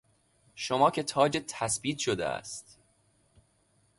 شما 0.55 0.91
که 0.91 1.03
تاجِت 1.03 1.43
تثبیت 1.47 1.97
شده 1.97 2.25
است 2.25 2.79